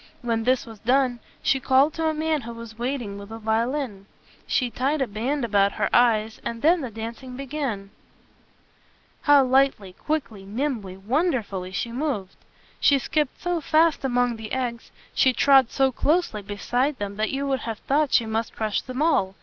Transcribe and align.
When 0.23 0.45
this 0.45 0.65
was 0.65 0.79
done, 0.79 1.19
she 1.43 1.59
called 1.59 1.93
to 1.93 2.07
a 2.09 2.13
man 2.15 2.41
who 2.41 2.53
was 2.55 2.79
waiting 2.79 3.19
with 3.19 3.29
a 3.29 3.37
violin. 3.37 4.07
She 4.47 4.71
tied 4.71 4.99
a 4.99 5.05
band 5.05 5.45
about 5.45 5.73
her 5.73 5.91
eyes, 5.95 6.41
and 6.43 6.63
then 6.63 6.81
the 6.81 6.89
dancing 6.89 7.37
began. 7.37 7.91
[Illustration: 9.27 9.27
"And 9.27 9.35
then 9.35 9.51
the 9.51 9.57
dancing 9.57 9.77
began."] 9.77 9.91
How 9.91 9.91
lightly, 9.91 9.93
quickly, 9.93 10.43
nimbly, 10.43 10.97
wonderfully, 10.97 11.71
she 11.71 11.91
moved! 11.91 12.35
She 12.79 12.97
skipped 12.97 13.39
so 13.41 13.61
fast 13.61 14.03
among 14.03 14.37
the 14.37 14.53
eggs, 14.53 14.89
she 15.13 15.33
trod 15.33 15.69
so 15.69 15.91
closely 15.91 16.41
beside 16.41 16.97
them, 16.97 17.17
that 17.17 17.29
you 17.29 17.45
would 17.45 17.59
have 17.59 17.77
thought 17.77 18.11
she 18.11 18.25
must 18.25 18.55
crush 18.55 18.81
them 18.81 19.03
all. 19.03 19.35